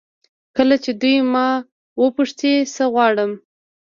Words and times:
کله 0.55 0.75
چې 0.83 0.91
دوی 1.01 1.17
ما 1.33 1.47
وپوښتي 2.01 2.51
څه 2.75 2.83
غواړم. 2.93 3.31